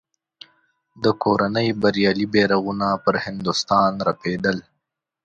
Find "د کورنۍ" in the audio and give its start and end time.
1.03-1.67